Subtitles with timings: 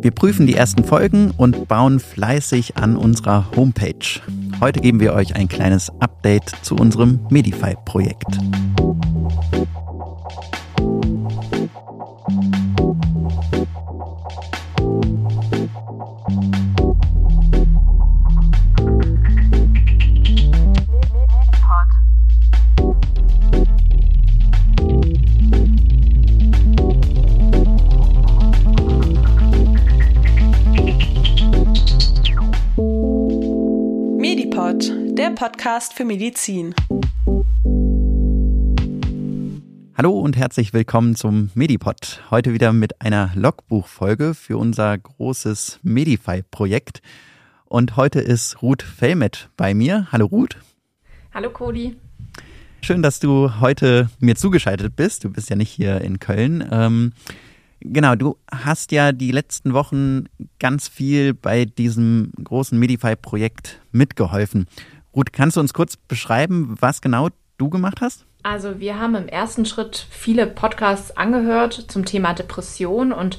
[0.00, 4.20] Wir prüfen die ersten Folgen und bauen fleißig an unserer Homepage.
[4.60, 8.38] Heute geben wir euch ein kleines Update zu unserem Medify-Projekt.
[35.44, 36.74] Podcast für Medizin.
[39.94, 42.22] Hallo und herzlich willkommen zum Medipod.
[42.30, 47.02] Heute wieder mit einer Logbuchfolge für unser großes Medify-Projekt.
[47.66, 50.08] Und heute ist Ruth Fellmet bei mir.
[50.10, 50.56] Hallo Ruth.
[51.34, 51.94] Hallo Cody.
[52.80, 55.24] Schön, dass du heute mir zugeschaltet bist.
[55.24, 56.66] Du bist ja nicht hier in Köln.
[56.72, 57.12] Ähm,
[57.80, 60.24] genau, du hast ja die letzten Wochen
[60.58, 64.68] ganz viel bei diesem großen Medify-Projekt mitgeholfen.
[65.14, 68.26] Ruth, kannst du uns kurz beschreiben, was genau du gemacht hast?
[68.42, 73.38] Also wir haben im ersten Schritt viele Podcasts angehört zum Thema Depression und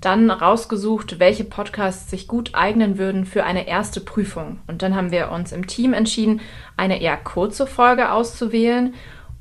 [0.00, 4.60] dann rausgesucht, welche Podcasts sich gut eignen würden für eine erste Prüfung.
[4.66, 6.40] Und dann haben wir uns im Team entschieden,
[6.76, 8.94] eine eher kurze Folge auszuwählen.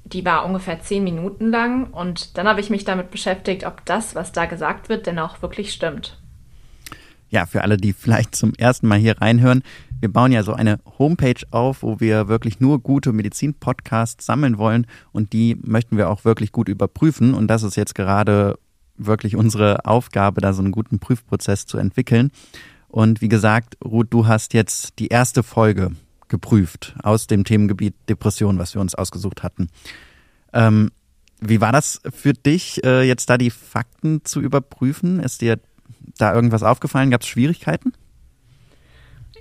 [0.06, 4.16] Die war ungefähr zehn Minuten lang und dann habe ich mich damit beschäftigt, ob das,
[4.16, 6.18] was da gesagt wird, denn auch wirklich stimmt.
[7.30, 9.64] Ja, für alle, die vielleicht zum ersten Mal hier reinhören,
[10.04, 14.86] wir bauen ja so eine Homepage auf, wo wir wirklich nur gute Medizin-Podcasts sammeln wollen
[15.14, 17.34] und die möchten wir auch wirklich gut überprüfen.
[17.34, 18.60] Und das ist jetzt gerade
[18.98, 22.32] wirklich unsere Aufgabe, da so einen guten Prüfprozess zu entwickeln.
[22.90, 25.92] Und wie gesagt, Ruth, du hast jetzt die erste Folge
[26.28, 29.70] geprüft aus dem Themengebiet Depression, was wir uns ausgesucht hatten.
[30.52, 30.92] Ähm,
[31.40, 35.22] wie war das für dich, äh, jetzt da die Fakten zu überprüfen?
[35.22, 35.62] Ist dir
[36.18, 37.10] da irgendwas aufgefallen?
[37.10, 37.94] Gab es Schwierigkeiten?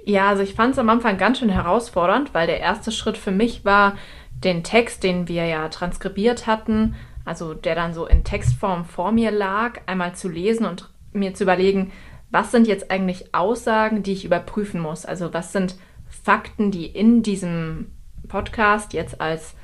[0.05, 3.31] Ja, also ich fand es am Anfang ganz schön herausfordernd, weil der erste Schritt für
[3.31, 3.97] mich war,
[4.33, 9.31] den Text, den wir ja transkribiert hatten, also der dann so in Textform vor mir
[9.31, 11.93] lag, einmal zu lesen und mir zu überlegen,
[12.31, 15.05] was sind jetzt eigentlich Aussagen, die ich überprüfen muss?
[15.05, 15.77] Also was sind
[16.09, 17.93] Fakten, die in diesem
[18.27, 19.55] Podcast jetzt als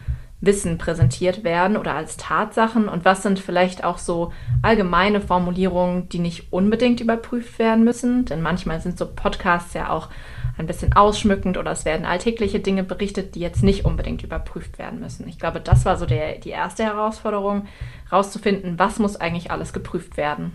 [0.40, 4.32] Wissen präsentiert werden oder als Tatsachen und was sind vielleicht auch so
[4.62, 10.08] allgemeine Formulierungen, die nicht unbedingt überprüft werden müssen, denn manchmal sind so Podcasts ja auch
[10.56, 15.00] ein bisschen ausschmückend oder es werden alltägliche Dinge berichtet, die jetzt nicht unbedingt überprüft werden
[15.00, 15.26] müssen.
[15.28, 17.66] Ich glaube, das war so der, die erste Herausforderung,
[18.12, 20.52] rauszufinden, was muss eigentlich alles geprüft werden.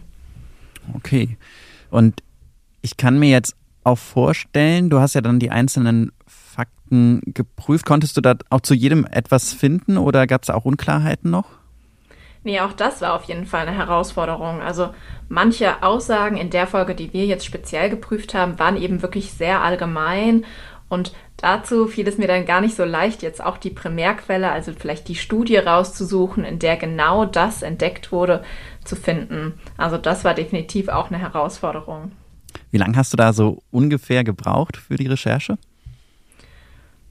[0.95, 1.37] Okay.
[1.89, 2.23] Und
[2.81, 7.85] ich kann mir jetzt auch vorstellen, du hast ja dann die einzelnen Fakten geprüft.
[7.85, 11.45] Konntest du da auch zu jedem etwas finden oder gab es auch Unklarheiten noch?
[12.43, 14.61] Nee, auch das war auf jeden Fall eine Herausforderung.
[14.61, 14.89] Also
[15.29, 19.61] manche Aussagen in der Folge, die wir jetzt speziell geprüft haben, waren eben wirklich sehr
[19.61, 20.45] allgemein.
[20.89, 24.73] Und dazu fiel es mir dann gar nicht so leicht, jetzt auch die Primärquelle, also
[24.77, 28.43] vielleicht die Studie rauszusuchen, in der genau das entdeckt wurde,
[28.83, 29.53] zu finden.
[29.77, 32.11] Also das war definitiv auch eine Herausforderung.
[32.73, 35.59] Wie lange hast du da so ungefähr gebraucht für die Recherche?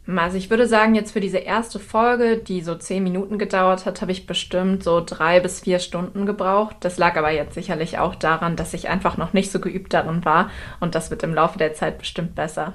[0.08, 4.02] Also ich würde sagen, jetzt für diese erste Folge, die so zehn Minuten gedauert hat,
[4.02, 6.78] habe ich bestimmt so drei bis vier Stunden gebraucht.
[6.80, 10.24] Das lag aber jetzt sicherlich auch daran, dass ich einfach noch nicht so geübt darin
[10.24, 12.72] war und das wird im Laufe der Zeit bestimmt besser.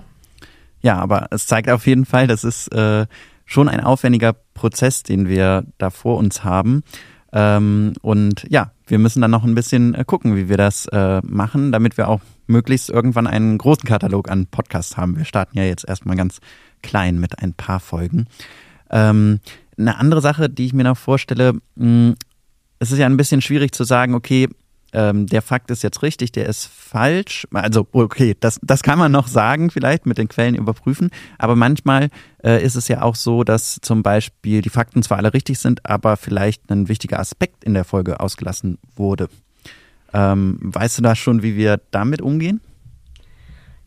[0.81, 3.05] Ja, aber es zeigt auf jeden Fall, das ist äh,
[3.43, 6.83] schon ein aufwendiger Prozess, den wir da vor uns haben.
[7.33, 11.19] Ähm, und ja, wir müssen dann noch ein bisschen äh, gucken, wie wir das äh,
[11.25, 15.17] machen, damit wir auch möglichst irgendwann einen großen Katalog an Podcasts haben.
[15.17, 16.39] Wir starten ja jetzt erstmal ganz
[16.81, 18.27] klein mit ein paar Folgen.
[18.89, 19.39] Ähm,
[19.77, 22.15] eine andere Sache, die ich mir noch vorstelle, mh, hm,
[22.79, 24.47] es ist ja ein bisschen schwierig zu sagen, okay,
[24.93, 27.47] ähm, der Fakt ist jetzt richtig, der ist falsch.
[27.53, 31.09] Also, okay, das, das kann man noch sagen, vielleicht mit den Quellen überprüfen.
[31.37, 32.09] Aber manchmal
[32.43, 35.85] äh, ist es ja auch so, dass zum Beispiel die Fakten zwar alle richtig sind,
[35.85, 39.27] aber vielleicht ein wichtiger Aspekt in der Folge ausgelassen wurde.
[40.17, 42.59] Ähm, weißt du da schon, wie wir damit umgehen?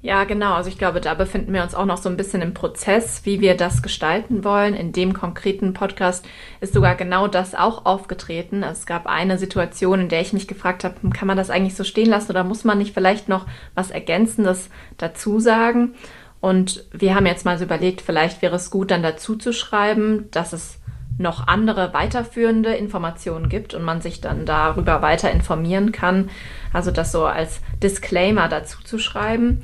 [0.01, 0.55] Ja, genau.
[0.55, 3.41] Also ich glaube, da befinden wir uns auch noch so ein bisschen im Prozess, wie
[3.41, 4.75] wir das gestalten wollen.
[4.75, 6.25] In dem konkreten Podcast
[6.61, 8.63] ist sogar genau das auch aufgetreten.
[8.63, 11.85] Es gab eine Situation, in der ich mich gefragt habe, kann man das eigentlich so
[11.85, 15.95] stehen lassen oder muss man nicht vielleicht noch was Ergänzendes dazu sagen?
[16.41, 20.31] Und wir haben jetzt mal so überlegt, vielleicht wäre es gut, dann dazu zu schreiben,
[20.31, 20.80] dass es
[21.19, 26.31] noch andere weiterführende Informationen gibt und man sich dann darüber weiter informieren kann.
[26.73, 29.63] Also das so als Disclaimer dazu zu schreiben.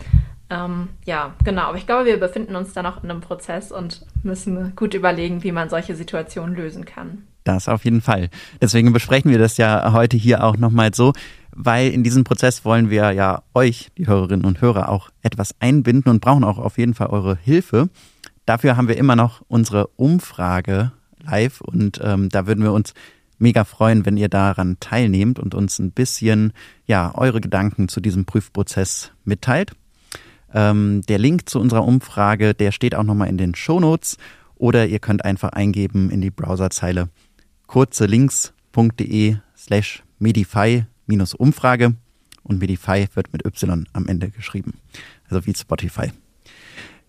[0.48, 1.62] Ähm, ja, genau.
[1.62, 5.43] Aber ich glaube, wir befinden uns da noch in einem Prozess und müssen gut überlegen,
[5.43, 7.25] wie man solche Situationen lösen kann.
[7.44, 8.28] Das auf jeden Fall.
[8.60, 11.12] Deswegen besprechen wir das ja heute hier auch nochmal so,
[11.52, 16.10] weil in diesem Prozess wollen wir ja euch, die Hörerinnen und Hörer, auch etwas einbinden
[16.10, 17.88] und brauchen auch auf jeden Fall eure Hilfe.
[18.46, 20.92] Dafür haben wir immer noch unsere Umfrage
[21.24, 22.94] live und ähm, da würden wir uns
[23.38, 26.52] mega freuen, wenn ihr daran teilnehmt und uns ein bisschen
[26.86, 29.72] ja eure Gedanken zu diesem Prüfprozess mitteilt.
[30.54, 34.16] Ähm, der Link zu unserer Umfrage, der steht auch nochmal in den Shownotes
[34.54, 37.08] oder ihr könnt einfach eingeben in die Browserzeile
[37.66, 41.94] kurzelinks.de slash medify-umfrage
[42.42, 44.74] und Medify wird mit Y am Ende geschrieben,
[45.28, 46.12] also wie Spotify.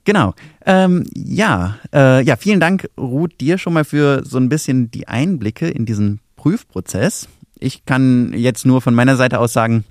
[0.07, 0.33] Genau.
[0.65, 5.09] Ähm, ja, äh, ja, vielen Dank, Ruth, dir schon mal für so ein bisschen die
[5.09, 7.27] Einblicke in diesen Prüfprozess.
[7.59, 9.83] Ich kann jetzt nur von meiner Seite aus sagen,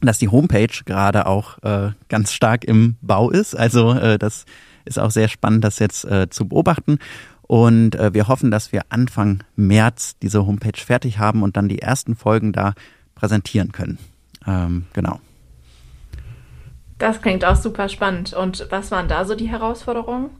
[0.00, 3.54] dass die Homepage gerade auch äh, ganz stark im Bau ist.
[3.54, 4.46] Also äh, das
[4.86, 6.98] ist auch sehr spannend, das jetzt äh, zu beobachten.
[7.42, 11.82] Und äh, wir hoffen, dass wir Anfang März diese Homepage fertig haben und dann die
[11.82, 12.72] ersten Folgen da
[13.14, 13.98] präsentieren können.
[14.46, 15.20] Ähm, genau.
[16.98, 18.32] Das klingt auch super spannend.
[18.32, 20.30] Und was waren da so die Herausforderungen?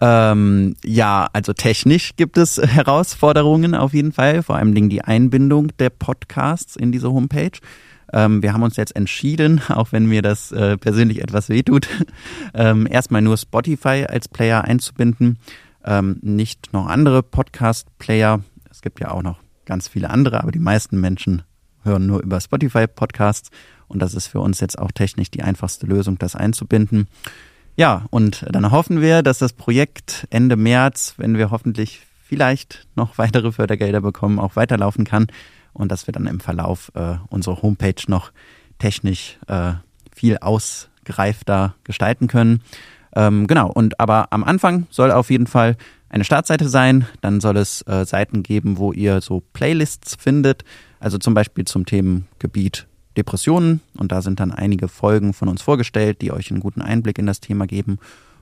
[0.00, 5.90] Ähm, ja, also technisch gibt es Herausforderungen auf jeden Fall, vor allem die Einbindung der
[5.90, 7.52] Podcasts in diese Homepage.
[8.12, 11.88] Ähm, wir haben uns jetzt entschieden, auch wenn mir das äh, persönlich etwas wehtut,
[12.54, 15.38] ähm, erstmal nur Spotify als Player einzubinden,
[15.84, 18.40] ähm, nicht noch andere Podcast-Player.
[18.70, 21.42] Es gibt ja auch noch ganz viele andere, aber die meisten Menschen
[21.84, 23.50] hören nur über Spotify Podcasts.
[23.88, 27.08] Und das ist für uns jetzt auch technisch die einfachste Lösung, das einzubinden.
[27.76, 33.18] Ja, und dann hoffen wir, dass das Projekt Ende März, wenn wir hoffentlich vielleicht noch
[33.18, 35.26] weitere Fördergelder bekommen, auch weiterlaufen kann
[35.72, 38.32] und dass wir dann im Verlauf äh, unsere Homepage noch
[38.78, 39.72] technisch äh,
[40.14, 42.62] viel ausgereifter gestalten können.
[43.14, 45.76] Ähm, genau, und aber am Anfang soll auf jeden Fall
[46.08, 47.06] eine Startseite sein.
[47.20, 50.64] Dann soll es äh, Seiten geben, wo ihr so Playlists findet,
[51.00, 52.86] also zum Beispiel zum Themengebiet
[53.16, 57.18] Depressionen und da sind dann einige Folgen von uns vorgestellt, die euch einen guten Einblick
[57.18, 57.98] in das Thema geben.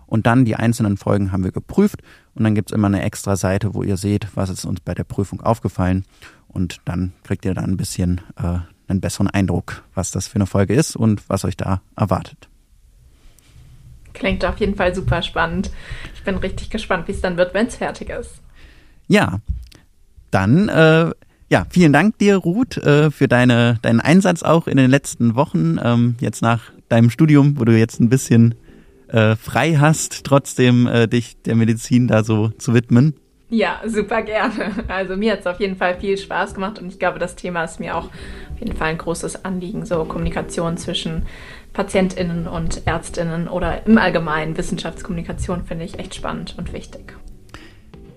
[0.06, 2.02] Und dann die einzelnen Folgen haben wir geprüft
[2.34, 5.05] und dann gibt's immer eine extra Seite, wo ihr seht, was ist uns bei der
[5.05, 6.05] Prüfung aufgefallen.
[6.49, 8.58] Und dann kriegt ihr da ein bisschen äh,
[8.88, 12.49] einen besseren Eindruck, was das für eine Folge ist und was euch da erwartet.
[14.12, 15.70] Klingt auf jeden Fall super spannend.
[16.14, 18.40] Ich bin richtig gespannt, wie es dann wird, wenn es fertig ist.
[19.06, 19.40] Ja,
[20.31, 21.11] dann äh,
[21.50, 25.79] ja, vielen Dank dir, Ruth, äh, für deine, deinen Einsatz auch in den letzten Wochen.
[25.82, 28.55] Ähm, jetzt nach deinem Studium, wo du jetzt ein bisschen
[29.08, 33.14] äh, frei hast, trotzdem äh, dich der Medizin da so zu widmen.
[33.49, 34.70] Ja, super gerne.
[34.87, 37.64] Also mir hat es auf jeden Fall viel Spaß gemacht und ich glaube, das Thema
[37.64, 39.85] ist mir auch auf jeden Fall ein großes Anliegen.
[39.85, 41.23] So Kommunikation zwischen
[41.73, 47.17] PatientInnen und ÄrztInnen oder im Allgemeinen Wissenschaftskommunikation finde ich echt spannend und wichtig.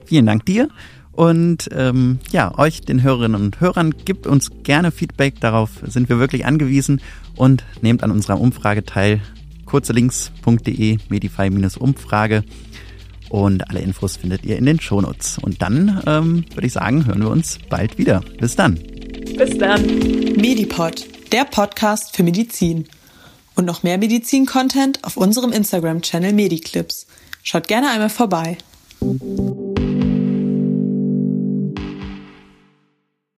[0.06, 0.70] Vielen Dank dir.
[1.14, 5.40] Und ähm, ja, euch, den Hörerinnen und Hörern, gibt uns gerne Feedback.
[5.40, 7.02] Darauf sind wir wirklich angewiesen.
[7.36, 9.22] Und nehmt an unserer Umfrage teil.
[9.66, 12.44] kurzelinks.de, Medify-Umfrage.
[13.30, 15.40] Und alle Infos findet ihr in den Shownotes.
[15.40, 18.22] Und dann ähm, würde ich sagen, hören wir uns bald wieder.
[18.40, 18.80] Bis dann.
[19.38, 19.84] Bis dann.
[20.36, 22.86] Medipod, der Podcast für Medizin.
[23.56, 27.08] Und noch mehr Medizin-Content auf unserem Instagram-Channel Mediclips.
[27.44, 28.58] Schaut gerne einmal vorbei.